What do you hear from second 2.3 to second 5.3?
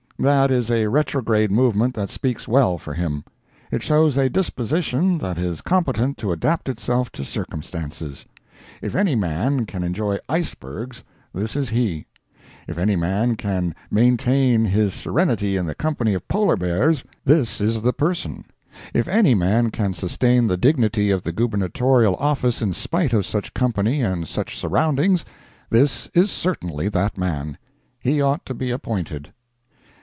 well for him. It shows a disposition